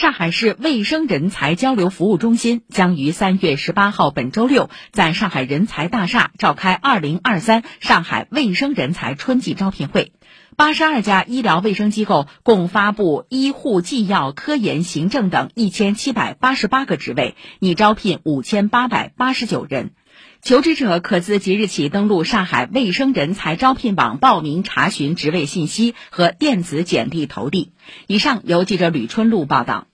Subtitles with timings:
[0.00, 10.14] 上海市卫生人才交流服务中心将于三月十八号本周六在上海人才大厦召开二零二三上海卫生人才春季招聘会。
[10.56, 19.90] 八十二家医疗卫生机构共发布医护、纪要、科研、行政等一千七百八十八个职位，拟招聘五千八百八十九人。
[20.40, 27.72] 求职者可自即日起登录上海卫生人才招聘网报名查询职位信息和电子简历投递。
[28.06, 29.88] 以上由记者吕春露报道。